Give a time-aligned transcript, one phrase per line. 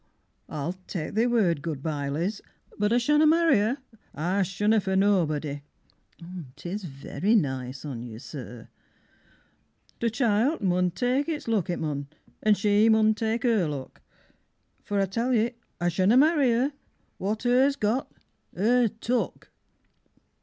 [0.49, 2.41] I'll ta'e thy word 'Good bye,' Liz,
[2.79, 3.77] But I shonna marry her,
[4.15, 5.61] I shonna for nobody.
[6.17, 8.69] It is Very nice on you, Sir.
[9.99, 12.07] The childt maun ta'e its luck, it maun,
[12.41, 14.01] An' she maun ta'e her luck,
[14.83, 16.73] For I tell ye I shonna marry her
[17.19, 18.11] What her's got,
[18.55, 19.51] her took.